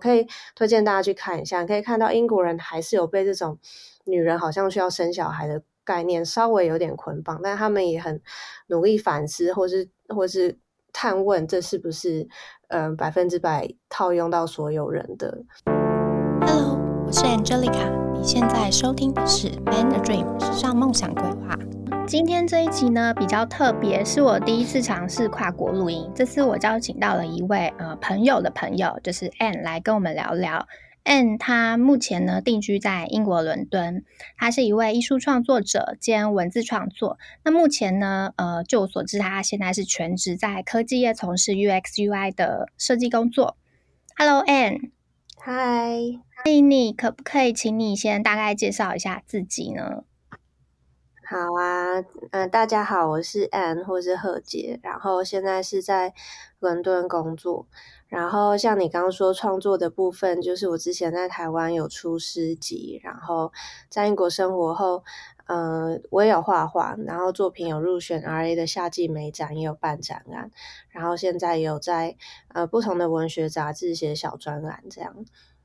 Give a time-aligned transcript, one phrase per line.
[0.00, 3.58] 可以推荐大家去看一下，可以看到英国人还是有被这种
[4.04, 8.20] 女人好像需要生小孩的概念稍微有点捆绑，但他们也很
[8.68, 10.58] 努力反思，或是或是
[10.92, 12.28] 探问这是不是
[12.68, 15.44] 呃百分之百套用到所有人的。
[16.40, 21.79] Hello，我是 Angelica，你现在收听的是 Man a Dream 时尚梦想规划。
[22.10, 26.10] 今天这一集呢，比较特别，是我第一次尝试跨国录音。
[26.12, 30.66] 这次我邀请到了一位呃朋友的朋友，就是 Anne 来跟我们聊聊。
[31.04, 34.02] Anne 她目前呢定居在英国伦敦，
[34.36, 37.16] 她是一位艺术创作者兼文字创作。
[37.44, 43.56] 那目前呢，呃，据我所知，她现在是全职在科技业从事 UX UI 的设计工作。
[44.16, 44.90] Hello Anne，
[45.38, 45.96] 嗨，
[46.44, 50.02] 丽妮，可不可以请你先大概介绍一下自己呢？
[51.30, 56.12] 好啊，嗯、大家好，我是 Anne 或是贺杰，然后现在是在
[56.58, 57.68] 伦敦工作。
[58.08, 63.52] 然后像你刚刚说创作的部分，就是我之前在台湾有出诗集，然后
[63.88, 65.04] 在英国生活后，
[65.46, 70.50] 嗯、呃，我也有画画，然后作品有入选 RA 的夏季美展，也有办展览，
[70.88, 72.16] 然后现在也有在
[72.48, 75.14] 呃不同的文学杂志写小专栏这样。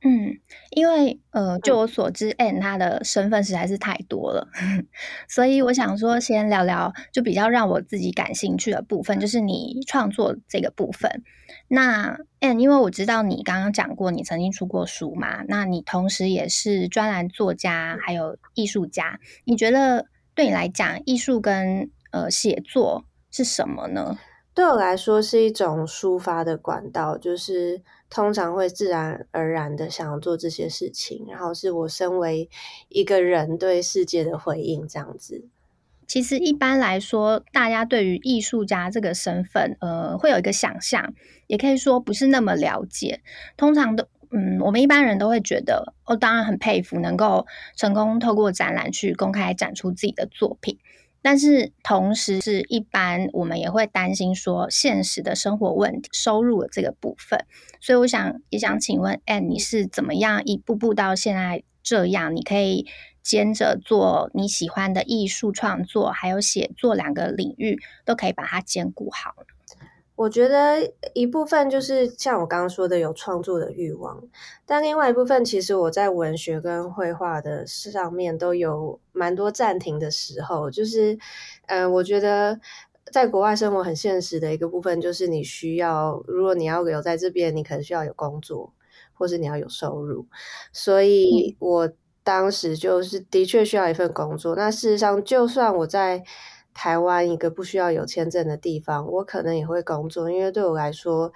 [0.08, 0.38] 嗯，
[0.70, 4.46] 因为呃，就我所知，Anne 她的身份实在是太多了，
[5.28, 11.24] 所以我想说，先聊聊就比较让我自己感兴趣的部分，就是你创作这个部分。
[11.66, 19.18] 那 Anne，因为我知道你刚刚讲过，你曾经出过书嘛，那你同时也是专栏作家，还有艺术家。
[19.44, 24.16] 你觉得对你来讲，艺术跟呃写作是什么呢？
[24.54, 27.82] 对我来说，是一种抒发的管道，就是。
[28.08, 32.48] 通常会自然而然的想要做这些事情，然后是我身为
[32.88, 35.44] 一个人对世界的回应，这样子。
[36.06, 41.14] 其实一般来说，大家对于艺术家这个身份，呃，会有一个想象，
[41.48, 43.22] 也可以说不是那么了解。
[43.56, 50.78] 通常都，嗯，我们一般人都会觉得，哦，当然很佩服能够成功透过展览去公开展出自己的作品。
[51.22, 57.44] 但是同时，是一般我们也会担心说，现实的生活问题、收入的这个部分。
[57.80, 62.34] 所以，我想也想请问哎你是怎么样一步步到现在这样？
[62.36, 62.86] 你可以
[63.22, 69.34] 兼着做你喜欢的艺术创作，还有写作两个领域，都可以把它兼顾好。
[70.16, 74.22] 我觉得一部分就是像我刚刚说的，有创作的欲望，
[74.64, 80.70] 但另外一部分，其实我在文学跟绘画的上面都有蛮多暂停的时候。
[80.70, 81.12] 就是，
[81.66, 82.58] 嗯、呃，我觉得
[83.12, 88.72] 在国外生活很现实的一个部分，就是你需要，如果你要留在这边，你可能需要有工作，
[89.12, 90.26] 或是你要有收入。
[90.72, 91.92] 所以我
[92.24, 94.56] 当时就是的确需要一份工作。
[94.56, 96.24] 那事实上，就算我在
[96.76, 101.32] 台湾一个不需要有签证的地方，我可能也会工作，因为对我来说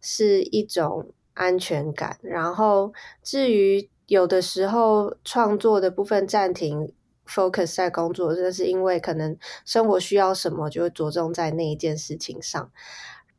[0.00, 2.18] 是一种安全感。
[2.22, 2.92] 然后
[3.22, 6.92] 至于有的时候创作的部分暂停
[7.24, 12.72] ，focus 在工作，这是因为可能生活需要什么，就会着重在那一件事情上。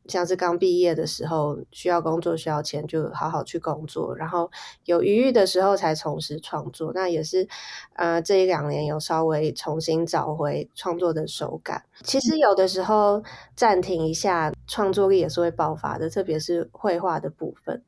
[0.07, 4.49] 像是刚毕业的时候，需要工作需要钱，就好好去工作，然后
[4.85, 6.91] 有余裕的时候才从事创作。
[6.93, 7.47] 那也是，
[7.93, 11.83] 呃，这一两年有稍微重新找回创作的手感。
[12.03, 13.23] 其实有的时候
[13.55, 17.83] 暂停一下，创作力也是会爆发的，特别是绘画的部分。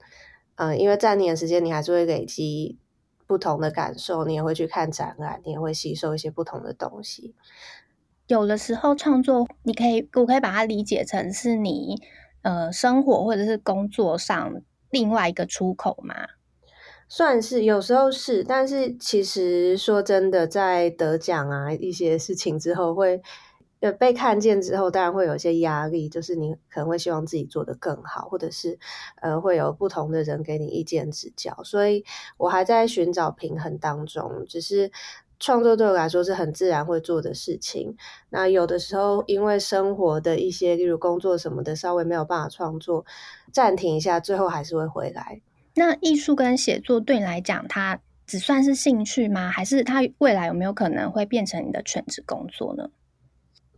[0.55, 2.77] 嗯、因为暂停的时间，你还是会累积
[3.25, 7.33] 不同的感受，你也会去看展览，你也会吸收一些不同的东西。
[8.27, 12.01] 有的时候创作，你可以，我可以把它理解成是你
[12.41, 16.15] 呃生活或者是工作上另外一个出口吗？
[17.09, 23.21] 算是，有时候是，但是其实说真的，在得奖啊一些事情之后会，
[23.81, 28.79] 呃被看见之后，当然会有一些压力，就是你可能会希望自己做得更好，或者是
[29.21, 32.05] 呃会有不同的人给你意见指教，所以
[32.37, 34.91] 我还在寻找平衡当中，只是。
[35.43, 37.97] 创作对我来说是很自然会做的事情。
[38.29, 43.05] 那有的时候因为生活的一些，例如工作什么的，稍微没有办法创作，
[43.51, 45.41] 暂停一下，最后还是会回来。
[45.75, 49.49] 那艺术跟写作对你来讲，它只算是兴趣吗？
[49.49, 52.89] 还是它未来有没有可能会变成你的全职工作呢？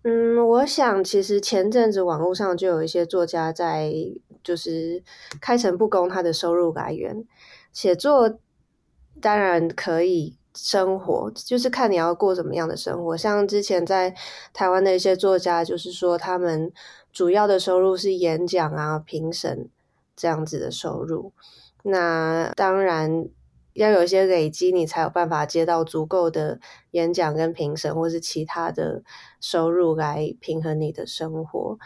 [0.03, 3.91] 嗯，我想其实前阵子网络上就有一些作家在，
[4.43, 5.01] 就是
[5.41, 7.25] 开诚布公他的收入来源。
[7.73, 8.37] 写作
[9.19, 10.37] 当然可以。
[10.55, 13.15] 生活就是看你要过什么样的生活。
[13.15, 14.15] 像之前在
[14.53, 16.71] 台湾的一些作家，就是说他们
[17.11, 19.69] 主要的收入是演讲啊、评审
[20.15, 21.33] 这样子的收入。
[21.83, 23.27] 那当然
[23.73, 26.59] 要有一些累积，你才有办法接到足够的
[26.91, 29.03] 演讲跟评审，或是其他的
[29.41, 31.77] 收入来平衡你的生活。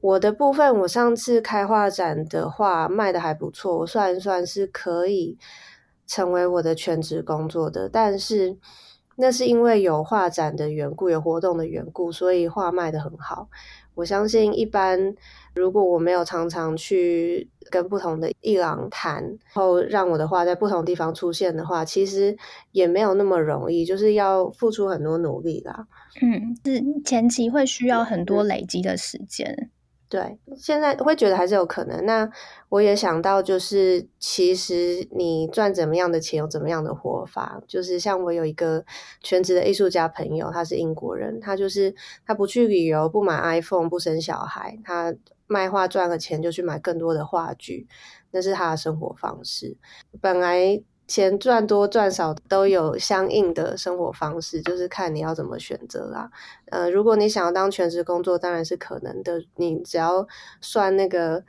[0.00, 5.36] 我的部分，我上次开画展的话卖的还不错，我算一算是可以
[6.08, 7.88] 成为我的全职工作的。
[7.88, 8.56] 但是
[9.14, 13.48] 那是因为有画展的缘故，有活动的缘故，所以画卖得很好。
[13.94, 15.12] 我相信一般
[15.56, 22.36] 如果我没有常常去跟不同的艺廊谈，然后让我的画在不同地方出现的话，其实
[22.70, 25.88] 也没有那么容易，就是要付出很多努力啦。
[26.22, 29.68] 嗯，是前期会需要很多累积的时间。
[30.10, 32.06] 对，现在会觉得还是有可能。
[32.06, 32.26] 那
[32.70, 37.60] 我也想到，就是其实你赚怎么样的钱，有怎么样的活法。
[37.66, 38.82] 就是像我有一个
[39.22, 41.94] 全职的艺术家朋友，他是英国人，他就是
[42.26, 45.14] 他不去旅游，不买 iPhone，不生小孩，他
[45.46, 47.86] 卖画赚了钱就去买更多的话剧，
[48.30, 49.76] 那是他的生活方式。
[50.20, 50.82] 本来。
[51.08, 56.30] 钱赚多赚少都有相应的生活方式，就是看你要怎么选择啦。
[56.66, 59.42] 呃，如果你想要当全职工作，当然是可能的。
[59.56, 60.28] 你只要
[60.60, 61.42] 算那个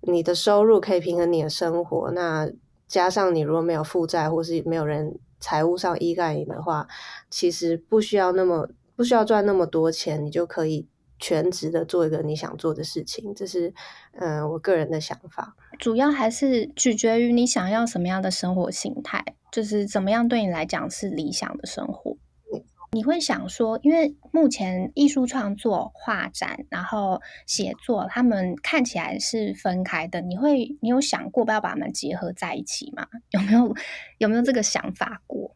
[0.00, 2.50] 你的收入可以平衡你的生活，那
[2.88, 6.88] 加上你如果没有负债或是没有人财务上依赖你的话，
[7.30, 10.88] 其实不需要那么不需要赚那么多钱，你就可以。
[11.22, 13.72] 全职的做一个你想做的事情，这是
[14.18, 15.56] 嗯、呃、我个人的想法。
[15.78, 22.16] 主要还是取决于你想要什么样的生活形态，就是怎么样对你来讲是理想的生活。
[22.52, 30.20] 嗯、你会想说，因为目前艺术创作、画展，然后写作，他们看起来是分开的。
[30.20, 33.06] 你会，你有想过不要把它们结合在一起吗？
[33.30, 33.72] 有没有，
[34.18, 35.54] 有没有这个想法过？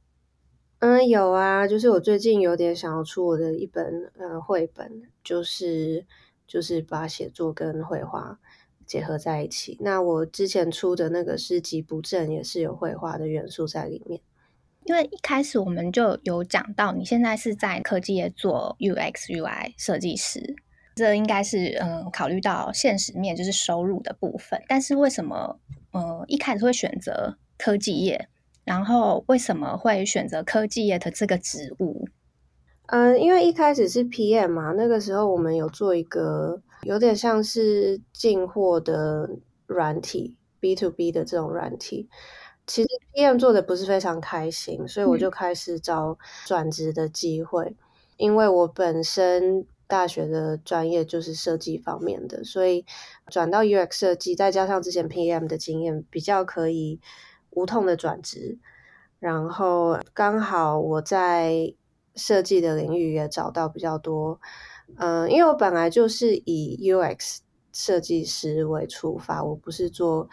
[0.86, 6.06] 嗯，有啊，就是我最近有点想要出我的一本呃绘本，就是
[6.46, 8.38] 就是把写作跟绘画
[8.86, 9.76] 结合在一起。
[9.80, 14.20] 那我之前出的那个诗集不正也是有绘画的元素在里面。
[14.84, 20.54] 因为一开始我们就有讲到，你现在是在科技业做 UX UI 设计师，
[20.94, 24.62] 这应该是嗯考虑到现实面就是收入的部分。
[24.68, 25.58] 但是为什么
[25.90, 28.28] 呃一开始会选择科技业？
[28.66, 32.08] 然后为什么会选择科技业的这个职务？
[32.88, 39.30] 嗯，因为一开始是 PM 嘛，那个时候我们有做一个有点像是进货的
[39.66, 42.08] 软体，B to B 的这种软体。
[42.66, 47.64] 其实 PM 做的不是非常开心，所以我就开始找转职的机会。
[47.64, 47.76] 嗯。
[48.16, 52.84] 因为我本身大学的专业就是设计方面的，所以
[53.28, 57.00] 转到 UX 设计，再加上之前 PM 的经验，比较可以。
[57.56, 58.58] 无痛的转职，
[59.18, 61.74] 然后刚好我在
[62.14, 64.38] 设计的领域也找到比较多，
[64.96, 67.38] 嗯、因为我本来就是以 UX
[67.72, 70.28] 设计师为出发，我不是做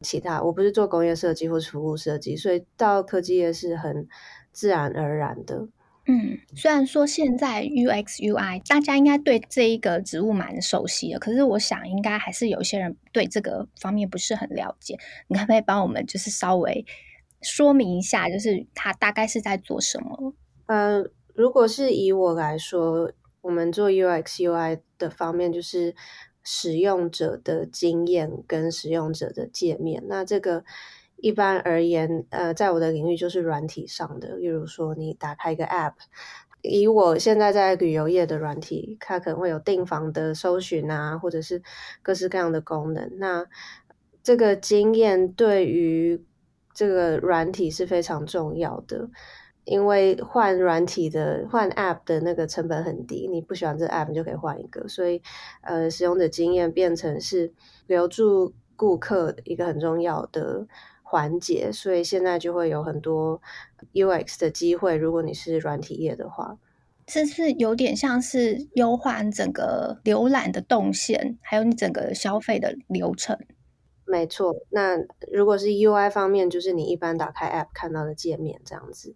[0.00, 4.08] 其他，我不是做工业设计或服务设计，所以到科技业是很
[4.50, 5.68] 自然而然的。
[6.06, 14.98] 嗯，虽然说现在 UX UI 大家应该对这一个职务蛮熟悉的，可是我想应该还是有些人对这个方面不是很了解。
[15.28, 16.84] 你可不可以帮我们就是稍微
[17.40, 20.34] 说明一下，就是它大概是在做什么？
[20.66, 21.04] 呃，
[21.34, 25.94] 如果是以我来说，我们做 UX UI 的方面就是
[26.42, 30.64] 使用者的经验跟使用者的界面，那这个。
[31.22, 35.92] 一般而言，呃，在我的领域就是软体上的，例如说你打开一个 App，
[36.62, 41.62] 以我现在在旅游业的软体，它可能会有订房的搜寻啊，或者是
[42.02, 43.08] 各式各样的功能。
[43.18, 43.46] 那
[44.20, 46.24] 这个经验对于
[46.74, 49.08] 这个软体是非常重要的，
[49.62, 55.22] 因为换软体的换 App 的那个成本很低，你不喜欢这 App 就可以换一个，所以
[55.60, 57.52] 呃，使用的经验变成是
[57.86, 60.66] 留住顾客一个很重要的。
[61.12, 63.42] 环节，所以现在就会有很多
[63.92, 64.96] UX 的机会。
[64.96, 66.56] 如果你是软体业的话，
[67.04, 73.38] 这是有点像是优化整个浏览的动线，还有你整个消费的流程。
[74.06, 74.96] 没错，那
[75.30, 79.14] 如果是 UI 方面，就是你一般打开 App 看到的界面这样子。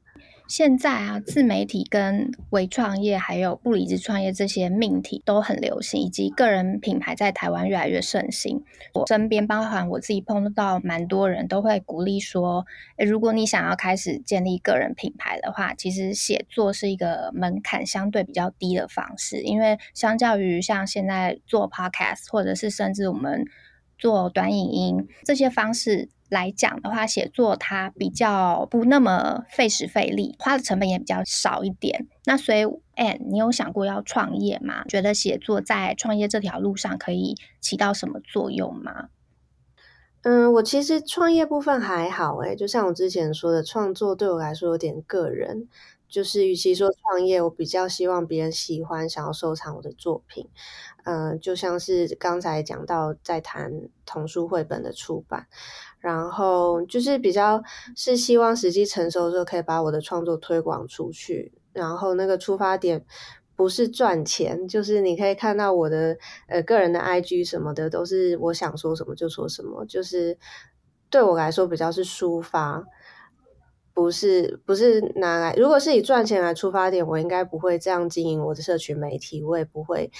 [0.49, 8.63] 现在啊，自媒体跟微创业，还有不离职创业这些命题都很流行，以及个人品牌在台湾越来越盛行。
[8.95, 12.65] 我身边，包含我自己碰到蛮多人都会鼓励说，
[12.97, 23.45] 诶，如果你想要开始建立个人品牌的话，其实写作是一个门槛相对比较低的方式，因为相较于像现在做 Podcast，或者是甚至我们
[23.99, 26.09] 做短影音这些方式。
[26.29, 32.09] 来讲的话，写作它比较不那么费时费力，花的成本也比较少一点。
[32.25, 32.65] 那所以
[32.97, 34.83] ，Ann，你有想过要创业吗？
[34.89, 39.11] 觉得写作在创业这条路上可以起到什么作用吗？
[40.23, 45.69] 嗯，我其实创业部分还好诶，就像我之前说的，创作对我来说有点个人。
[46.17, 50.49] 就是与其说创业，我比较希望别人喜欢，想要收藏我的作品。
[51.05, 53.71] 嗯、就像是刚才讲到在谈
[54.07, 55.47] 童书绘本的出版，
[55.99, 57.63] 然后就是比较
[57.95, 63.05] 是希望时机成熟的时候可以把我的创作推广出去，然后那个出发点
[63.55, 66.17] 不是赚钱，就是你可以看到我的
[66.49, 70.39] 呃个人的 IG 什么的，都是我想说什么就说什么，就是
[71.11, 72.83] 对我来说比较是抒发。
[73.97, 80.13] 不是不是拿来，如果是以赚钱来出发点，我应该不会这样经营我的社群媒体，我也不会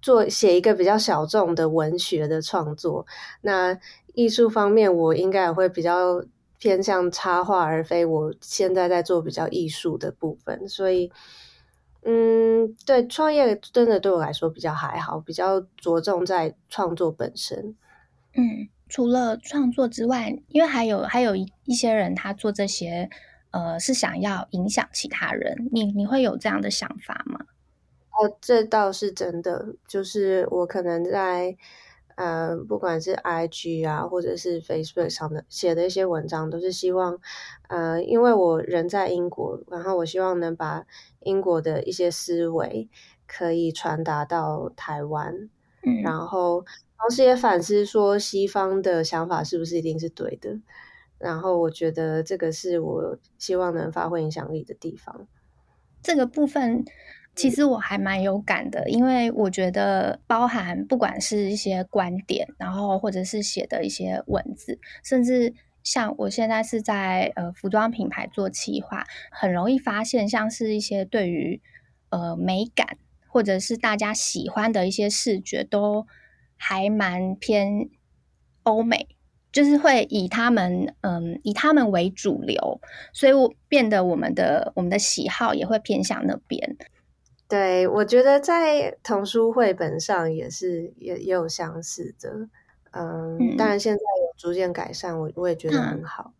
[0.00, 3.06] 做写一个比较小众的文学的创作。
[3.42, 3.78] 那
[4.14, 6.24] 艺术方面，我应该也会比较
[6.58, 10.66] 偏向插画，而非我现在在做比较艺术的部分。
[10.66, 11.12] 所以，
[12.04, 17.76] 嗯，对，创业真的对我来说比较还好，比较着重在创作本身。
[18.32, 18.70] 嗯。
[18.88, 23.08] 除了创作之外，因为还有还有一一些人，他做这些，
[23.50, 25.68] 呃，是想要影响其他人。
[25.72, 27.40] 你你会有这样的想法吗？
[28.18, 29.74] 哦，这倒是真的。
[29.86, 31.56] 就是我可能在，
[32.16, 37.18] 呃，不管是 IG 啊，或者是 Facebook 上的写的一些文章，都是希望，
[37.68, 40.84] 呃，因为我人在英国，然后我希望能把
[41.20, 42.88] 英国的一些思维
[43.26, 45.48] 可以传达到台湾，
[45.82, 46.64] 嗯，然后。
[47.00, 50.58] 同时也反思说，西方的想法是不是一定是对的？
[51.16, 55.26] 然后我觉得这个是我希望能发挥影响力的地方。
[56.02, 56.84] 这个部分
[57.34, 71.60] 其实我还蛮有感的，因为我觉得包含不管是一些观点，然后或者是写的一些文字，甚至像我现在是在呃服装品牌做企划，很容易发现像是一些对于
[72.10, 76.06] 呃美感或者是大家喜欢的一些视觉都。
[76.58, 77.88] 还蛮偏
[78.64, 79.08] 欧美，
[79.50, 82.80] 就是会以他们嗯以他们为主流，
[83.14, 86.76] 所以我变得我们的我们的喜好也会偏向那边。
[87.48, 92.48] 对，我觉得在童书绘本上也是也也有相似的，
[92.90, 96.34] 嗯，嗯当然现在有逐渐改善，我我也觉得很好。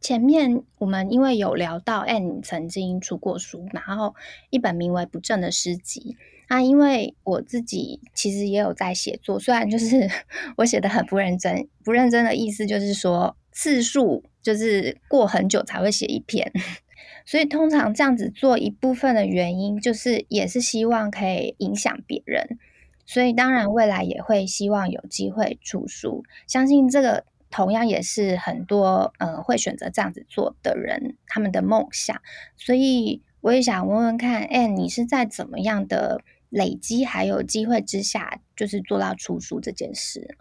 [0.00, 4.14] 前面我们因为有聊到，哎，你曾经出过书，然后
[4.50, 6.16] 一本名为《不正的诗集》。
[6.52, 10.06] 啊、因为我自己其实也有在写作，虽然就是
[10.58, 16.52] 我写的很不认真，不认真的意思就是说次数就是过很久才会写一篇，
[17.24, 22.58] 所以通常这样子做一部分的原因就是也是希望可以影响别人，
[23.06, 32.20] 所以当然未来也会希望有机会出书，相信这个同样也是很多呃会选择这样子做的人他们的梦想，
[32.58, 36.20] 所以我也想问问看，哎，你是在怎么样的
[36.52, 40.36] 累积还有机会之下，就是做到出书这件事。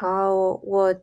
[0.00, 0.94] 哦，我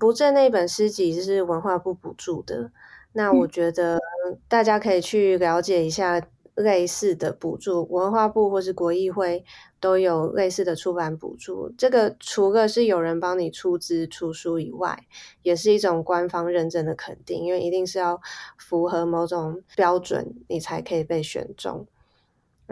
[0.00, 2.72] 不正那本诗集是文化部补助的，
[3.12, 4.00] 那我觉得
[4.48, 6.20] 大家可以去了解一下
[6.56, 9.44] 类似的补助，文化部或是国艺会
[9.78, 11.72] 都有类似的出版补助。
[11.78, 15.06] 这个除了是有人帮你出资出书以外，
[15.42, 18.20] 也是一种官方认证的肯定，因为一定是要
[18.58, 21.86] 符合某种标准，你才可以被选中。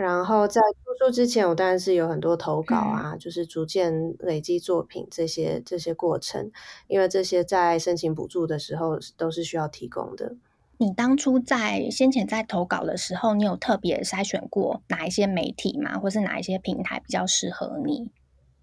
[0.00, 6.52] 然后在出书之前，我当然是有很多投稿啊，嗯、就是逐渐累积作品这些这些过程，
[6.86, 10.36] 因为这些在申请补助的时候都是需要提供的。
[10.76, 15.98] 你当初在先前在投稿的时候，你有特别筛选过哪一些媒体吗？
[15.98, 18.12] 或是哪一些平台比较适合你？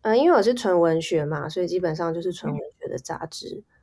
[0.04, 3.58] 嗯，因为我是纯文学嘛，所以基本上就是纯文学的杂志。
[3.58, 3.75] 嗯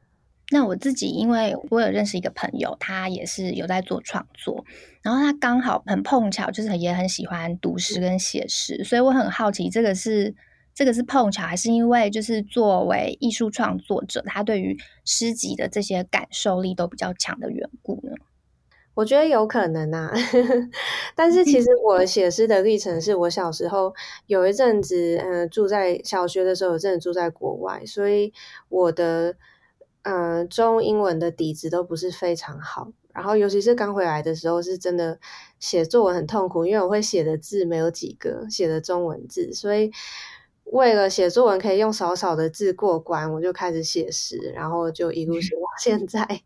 [0.52, 4.66] 那我自己，因为我有认识一个朋友，他也是有在做创作，
[5.00, 10.34] 然后他刚好很碰巧，就是也很喜欢读诗跟写诗，所以我很好奇，这个是
[10.74, 18.12] 这个是碰巧，还是因为就是作为艺术创作者，他对于诗集的这些感受力都比较强的缘故呢？
[18.92, 20.12] 我觉得有可能啊，
[21.16, 23.94] 但是其实 我写诗的历程是我小时候
[24.26, 28.34] 有一阵子，嗯，住在小学的时候，有阵子住在国外，所以
[28.68, 29.34] 我的。
[30.02, 35.18] 嗯、呃，中英文的底子都不是非常好，然后尤其是刚回来的时候，是真的
[35.60, 39.92] 写作文很痛苦，因为我会写的字没有几个，写的中文字，所以
[40.64, 46.40] 为了写作文可以用少少的字过关，我就开始写诗，然后就一路写到 现在。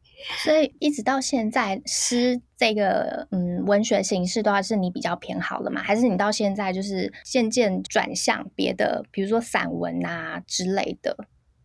[0.45, 5.83] 所以一直到现在，诗这个嗯文学形式的话是你比较偏好的嘛？
[5.83, 11.17] 还是你到现在就是渐渐转向别的，比如说散文啊之类的？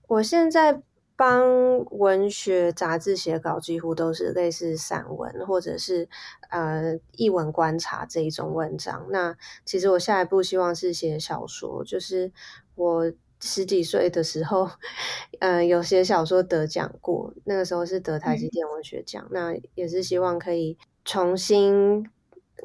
[0.07, 0.81] 我现在。
[1.21, 6.09] 帮文学杂志写稿，几乎都是类似散文或者是
[6.49, 9.05] 呃译文观察这一种文章。
[9.11, 12.31] 那其实我下一步希望是写小说，就是
[12.73, 14.67] 我十几岁的时候，
[15.39, 19.23] 呃有写小说得奖过，那个时候是得台积电文学奖。
[19.25, 20.75] 嗯、那也是希望可以
[21.05, 22.03] 重新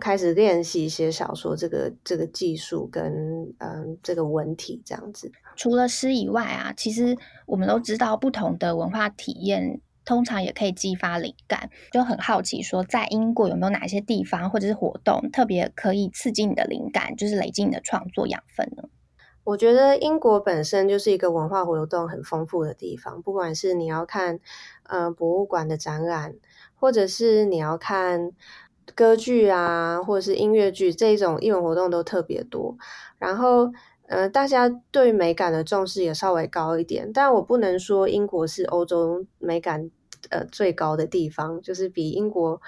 [0.01, 5.31] 开始练习写小说这个这个技术跟嗯这个文体这样子。
[5.57, 18.89] 除了诗以外啊，其实我们都知道不同的文化体验通常也可以激发灵感，就很好奇说在英国有没有哪些地方或者是活动特别可以刺激你的灵感，就是累积你的创作养分呢？
[19.45, 24.41] 我觉得英国本身就是一个文化活动很丰富的地方，不管是你要看
[24.83, 26.35] 呃博物馆的展览，
[26.75, 28.33] 或者是你要看。
[28.95, 32.77] 歌剧啊，或者是音乐剧这一种艺文活动都特别多，
[33.19, 33.71] 然后
[34.07, 37.11] 呃，大家对美感的重视也稍微高一点。
[37.13, 39.91] 但我不能说英国是欧洲美感
[40.31, 42.61] 呃最高的地方，就是比英国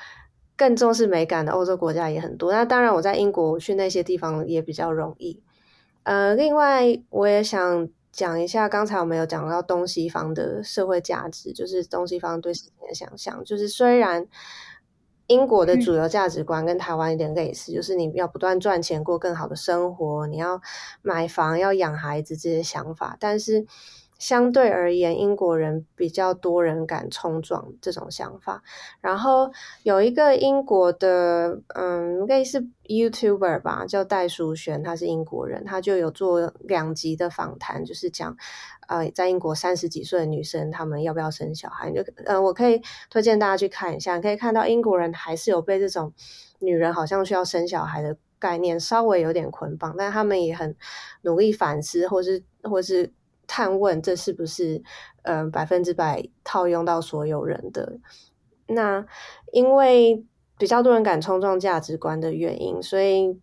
[0.57, 2.51] 更重视美感的欧洲国家也很多。
[2.51, 5.41] 那当然，我在英国去那些地方也比较容易。
[6.03, 14.27] 呃，另外我也想讲一下，刚才我们有讲到东西方的社会价值，就是东西方对事情的想象，就是虽然。
[15.29, 20.61] 英国的主流价值观跟台湾有点类似，嗯，就是你要不断赚钱过更好的生活，你要
[21.01, 23.65] 买房、要养孩子这些想法，但是。
[24.19, 28.63] 相对而言，英国人比较多人敢冲撞这种想法。
[29.01, 29.53] 然后
[29.85, 38.37] 有一个英国的，嗯，应该是 YouTuber 吧，叫戴淑璇，他是英国人，他就有做两集的访谈，就是讲，
[38.89, 41.93] 呃，在英国三十几岁的女生，她们要不要生小孩？
[41.93, 46.13] 就，呃，我可以推荐大家去看一下，可以看到英国人还是有被这种
[46.59, 50.75] 女人好像需要生小孩的概念稍微有点捆绑，但他们也很
[51.23, 53.13] 努力反思，或是或是。
[53.49, 54.81] 探问这是不是
[55.23, 57.99] 嗯百分之百套用到所有人的？
[58.69, 59.05] 那
[59.53, 60.25] 因为
[60.57, 63.41] 比较多人敢冲撞价值观的原因，所以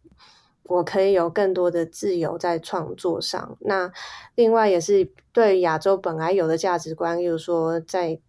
[0.63, 3.57] 我可以有更多的自由在创作上。
[3.61, 3.91] 那
[4.35, 8.19] 另外也是对亚洲本来有的价值观，例如说在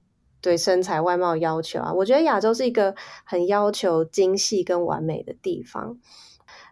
[0.40, 5.98] 对身材外貌要求啊，我觉得亚洲是一个很要求精细跟完美的地方。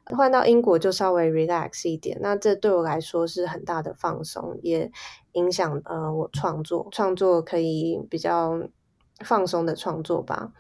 [0.07, 4.91] 换到英国就稍微 relax 一点，那这对我来说是很大的放松，也
[5.33, 8.69] 影响呃我创作，创作可以比较
[9.25, 10.53] 放松的创作吧。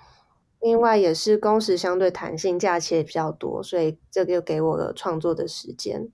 [0.60, 6.09] 另外也是工时相对弹性，假期也比较多，所以这个又给我了创作的时间。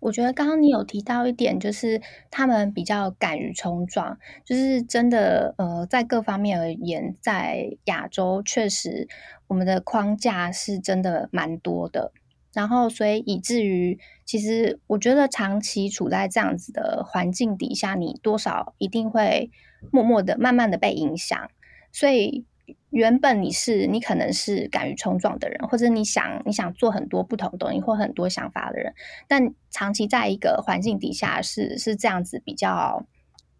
[0.00, 9.08] 我觉得刚刚你有提到一点，就是他们比较敢于冲撞，就是真的呃在各方面而言，在亚洲确实
[9.46, 12.12] 我们的框架是真的蛮多的。
[12.54, 19.50] 然后，所以以至于，其实我觉得长期处在这样子的环境底下，你多少一定会
[19.90, 21.50] 默默的、慢慢的被影响。
[21.92, 22.44] 所以，
[22.90, 28.94] 原本你是你可能是敢于冲撞的人，或者你想你想做很多不同东西或很多想法的人，
[29.26, 33.04] 但长期在一个环境底下是是这样子比较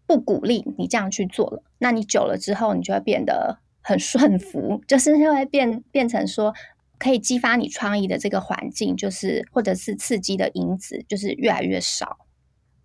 [0.07, 1.63] 不鼓励你这样去做了。
[1.79, 6.53] 那你久了之后，你就会变得很顺服， 就是会变变成说。
[6.99, 12.17] 可以激发你创意的这个环境，就是或者是刺激的因子，就是越来越少。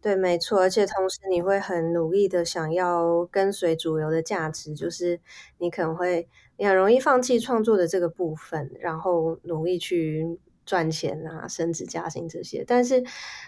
[0.03, 5.21] 对，没错，而且同时你会很努力的想要跟随主流的价值，就是
[5.59, 6.27] 你可能会
[6.59, 12.65] 很容易放弃创作的这个部分，然后努力去赚钱啊、升职加薪这些。
[12.67, 13.05] 但是，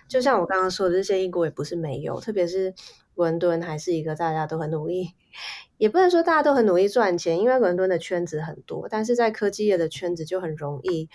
[0.07, 2.75] 就像我刚刚说的，这些英国也不是没有，特别是
[3.15, 5.15] 伦敦还是一个大家都很努力。
[5.79, 11.09] 也不能说大家都很努力赚钱，因为伦敦的圈子很多，但是在科技业的圈子就很容易，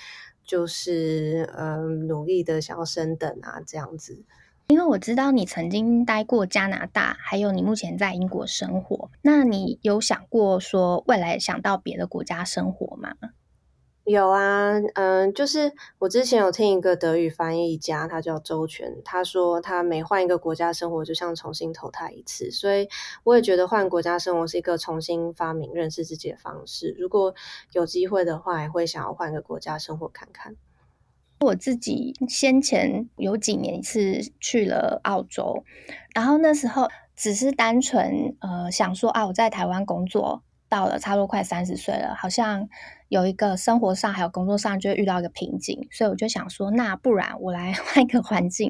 [0.44, 4.26] 就是嗯、呃，努力的想要升等啊这样子。
[4.68, 13.14] 因为我知道你曾经待过加拿大，还有你目前在英国生活，那你有想过说未来想到别的国家生活吗？
[14.10, 22.88] 有啊，嗯，就是我之前有听一个德语翻译家，他叫周全，他说他每换一个国家生活，就像重新投胎一次，所以
[23.26, 26.96] 我也觉得换国家生活是一个重新发明认识自己的方式。
[26.98, 27.36] 如果
[27.74, 30.56] 有机会的话，也会想要换个国家生活看看。
[31.42, 35.66] 我自己先前有几年是去了澳洲，
[36.16, 42.68] 然后那时候只是单纯呃想说啊，我在台湾工作到了差不多快三十岁了，好像。
[43.10, 48.70] 有一个生活上还有工作上就会遇到一个瓶颈，所以我就想说，那不然我来 换一个环境。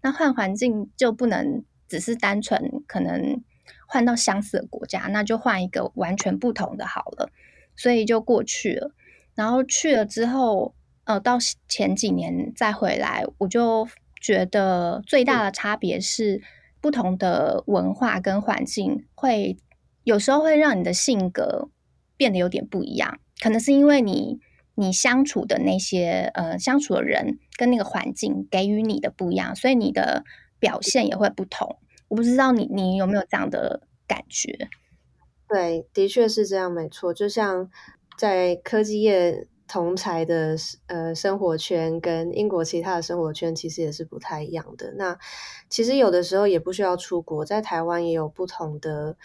[0.00, 3.42] 那换环境就不能只是单纯可能
[3.86, 7.28] 换到相似的国家，那就换一个完全不同的好了。
[7.76, 8.94] 所以就过去了。
[9.34, 11.36] 然后去了之后，呃，到
[11.68, 13.86] 前几年再回来，我就
[14.18, 16.40] 觉得最大的差别是
[16.80, 19.58] 不同的文化跟环境会
[20.04, 21.70] 有时候会让你的性格
[22.16, 23.18] 变得有点不一样。
[23.42, 24.38] 可能是因为你
[24.76, 30.24] 你相处的那些呃相处的人跟那个环境给予你的不一样，所以你的
[30.60, 31.78] 表现也会不同。
[32.08, 34.68] 我不知道你你有没有这样的感觉？
[35.48, 37.12] 对，的确是这样，没错。
[37.12, 37.70] 就像
[38.16, 44.92] 在科技业同才的呃生活圈跟英国其他的生活圈其实也是不太一样的。
[44.96, 45.18] 那
[45.68, 49.16] 其实有的时候也不需要出国，在台湾也有不同的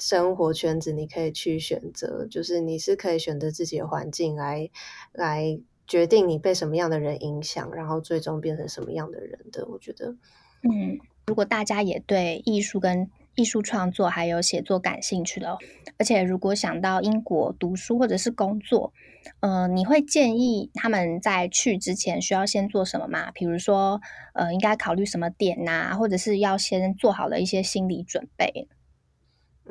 [0.00, 4.68] 生活圈子，你可以去选择，就是你是可以选择自己的环境来
[5.12, 9.66] 来决定你被什么样的人影响，然后最终变成什么样的人的。
[9.66, 10.16] 我觉得，
[10.62, 15.58] 嗯，如果大家也对艺术跟艺术创作还有写作感兴趣的，
[15.98, 18.92] 而且如果想到英国读书或者是工作，
[19.40, 23.30] 呃，你会建议他们在去之前需要先做什么吗？
[23.32, 24.00] 比如说，
[24.34, 28.68] 呃，应该考虑什么点呐、啊，或者是要先做好的一些心理准备？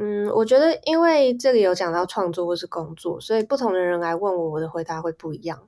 [0.02, 5.68] 嗯，我觉得因为这里有讲到创作或是工作，所以不同的人来问我，我的回答会不一样。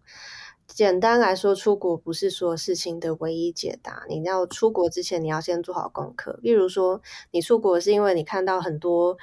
[0.67, 4.05] 简单来说，出国不是所有事情的唯一解答。
[4.07, 6.39] 你要出国之前，你要先做好功课。
[6.41, 9.17] 例如说，你出国是因为你看到很多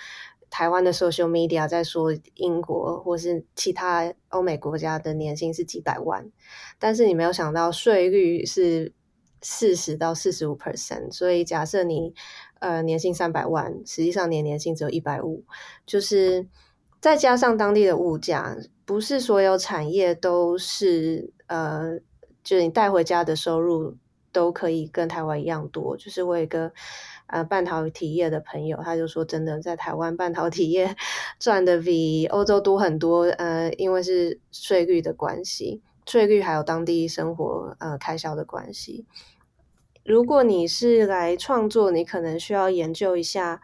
[0.51, 6.31] 台湾的 social media 在说英国或是其他欧美国家的年薪是几百万，
[6.79, 8.93] 但是你没有想到税率是
[9.41, 11.11] 四十到四十五 percent。
[11.11, 12.13] 所以假设你
[12.61, 15.45] 呃年薪三百万，实际上年年薪只有一百五，
[15.87, 16.47] 就是
[17.01, 21.33] 再加上当地的物价，不是所有产业都是。
[21.49, 21.99] 呃，
[22.45, 23.97] 就是你带回家的收入
[24.33, 25.97] 都可以跟台湾一样多。
[25.97, 26.71] 就是我有一个
[27.27, 30.95] 呃半导体业的朋友，他就说，真的在台湾半导体业
[31.41, 33.23] 赚的比欧洲多很多。
[33.23, 39.07] 呃，因为是税率的关系，税率还有当地生活呃开销的关系。
[40.05, 43.61] 如果你是来创作，你可能需要研究一下。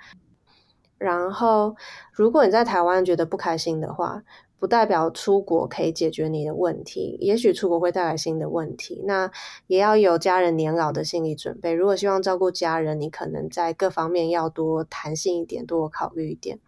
[0.96, 1.76] 然后，
[2.12, 4.22] 如果你在台湾觉得不开心的话，
[4.58, 9.02] 不代表出国可以解决你的问题，也许出国会带来新的问题。
[9.04, 9.30] 那
[9.66, 11.72] 也要有家人年老的心理准备。
[11.74, 16.60] 如果希望照顾家人，你可能在各方面要多弹性一点，多考虑一点。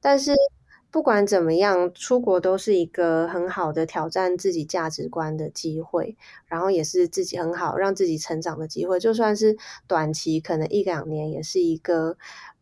[0.00, 0.32] 但是
[0.90, 8.98] 不管怎么样，出国都是一个很好的挑战自己价值观的机会，然后也是自己很好让自己成长的机会。
[9.00, 9.56] 就算是
[9.86, 12.16] 短期，可能一两年，也是一个。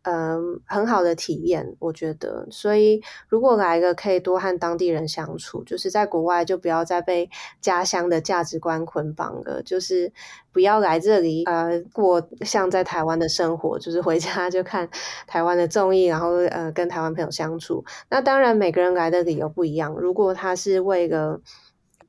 [0.07, 2.47] 嗯，很好的体验，我觉得。
[2.51, 7.27] 所以，如果来个可以多和当地人相处，就是在国外就不要再被
[7.59, 10.13] 家乡的价值观捆绑了，就是
[10.53, 14.87] 不要来这里呃过像在台湾的生活，就是回家就看
[15.25, 17.83] 台湾的综艺，然后呃跟台湾朋友相处。
[18.07, 19.95] 那当然，每个人来的理由不一样。
[19.95, 21.41] 如果他是为了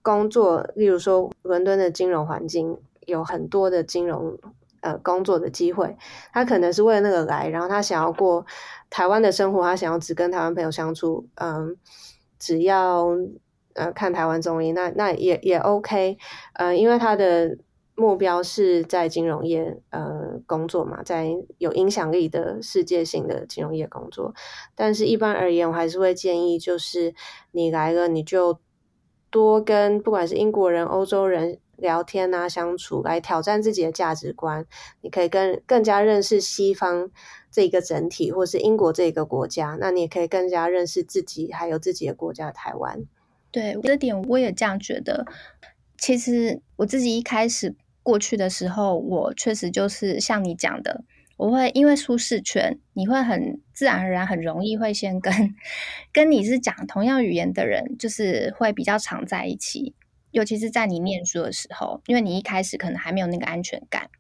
[0.06, 4.38] 工作，例如说伦敦的金融环境有很多的金融。
[4.82, 5.96] 呃，工作的机会，
[6.32, 8.46] 他可能是为了那个来，然后他想要过
[8.88, 11.76] 台湾的生活，他想要只跟台湾朋友相处，嗯，
[12.38, 13.08] 只要
[13.74, 16.16] 呃看台湾综艺，那那也也 OK，
[16.52, 17.58] 呃，因为他的
[17.96, 24.34] 目标是在金融业呃工作嘛，在有影响力的世界性的金融业工作，
[24.76, 27.12] 但是一般而言，我还是会建议，就是
[27.50, 28.60] 你来了，你就
[29.36, 31.58] 多跟不管是英国人、欧洲人。
[31.78, 34.64] 聊天啊，相处来挑战自己的价值观，
[35.02, 37.10] 你可以更更加认识西方
[37.50, 39.76] 这一个整体，或是英国这一个国家。
[39.78, 43.04] 那你也可以更加认识自己，还有自己的国家台湾。
[43.52, 45.26] 对，这点我也这样觉得。
[45.98, 51.04] 其实我自己一开始过去的时候，我确实就是像你讲的，
[51.36, 55.32] 我会因为舒适圈，你会很自然而然，很容易会先跟
[56.12, 59.94] 跟你是讲同样语言的人，就是会比较常在一起。
[60.32, 64.10] 尤其是在你念书的时候，因为你一开始可能还没有那个安全感，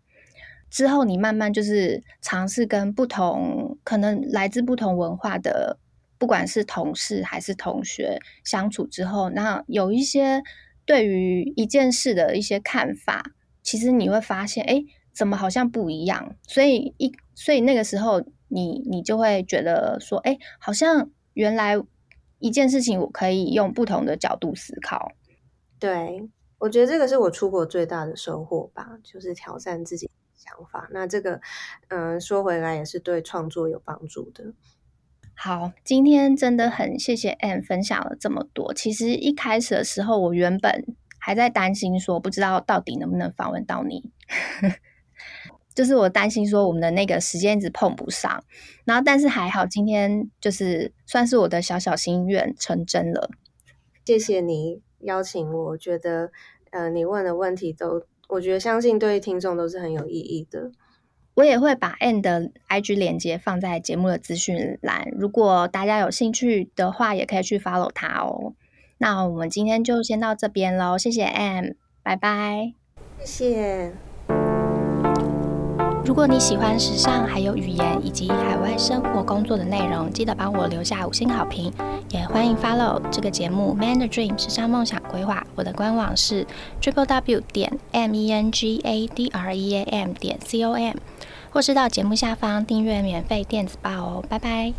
[0.70, 5.78] 之后你慢慢就是尝试跟不同、可能来自不同文化的，
[6.16, 10.42] 不管是同事还是同学相处之后，那有一些
[10.86, 14.82] 对于一件事的一些看法，其实你会发现，哎，
[15.16, 16.36] 怎么好像不一样？
[16.46, 21.74] 所以一所以那个时候你，你你就会觉得说，哎，好像原来
[22.38, 25.12] 一件事情我可以用不同的角度思考。
[25.78, 30.88] 对，我觉得这个是我出国最大的收获吧，就是挑战自己的想法。
[30.92, 31.40] 那这个，
[31.88, 34.52] 嗯，说回来也是对创作有帮助的。
[35.34, 38.72] 好，今天真的很谢谢 Ann 分享了这么多。
[38.72, 40.86] 其实一开始的时候，我原本
[41.18, 44.10] 还在担心说，不知道到底能不能访问到你，
[45.76, 48.42] 就是我担心说我们的那个时间一直碰不上。
[48.84, 53.30] 然后，但是还好，今天就是算是我的小小心愿成真了。
[54.04, 54.82] 谢谢你。
[55.00, 56.32] 邀请我，我觉得，
[56.70, 60.72] 呃，你问的问题都，我觉得相信对听众都是很有意义的。
[61.34, 68.54] 我也会把 Ann 的 IG 链接放在节目的资讯栏，如果大家有兴趣的话，也可以去 follow 他哦。
[68.98, 72.72] 那我们今天就先到这边喽，谢谢 Ann，拜拜，
[73.22, 74.15] 谢谢。
[76.06, 81.72] 如果你喜欢时尚，还有语言以及海外生活工作的内容，记得帮我留下五星好评。
[82.10, 86.46] 也欢迎 follow 这个节目《Man the Dream 时尚梦想规划》，我的官网是
[86.80, 90.62] triple w 点 m e n g a d r e a m 点 c
[90.62, 90.94] o m，
[91.50, 94.24] 或是到节目下方订阅免费电子报哦。
[94.28, 94.72] 拜拜。